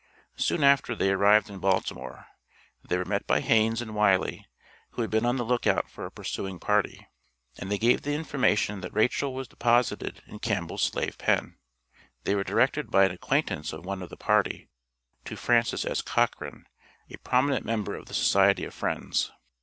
[0.35, 2.25] Soon after they arrived in Baltimore,
[2.83, 4.47] they were met by Haines and Wiley,
[4.93, 7.07] who had been on the lookout for a pursuing party,
[7.59, 11.59] and they gave the information that Rachel was deposited in Campbell's slave pen.
[12.23, 14.69] They were directed by an acquaintance of one of the party,
[15.25, 16.01] to Francis S.
[16.01, 16.65] Cochran,
[17.07, 19.31] a prominent member of the Society of Friends.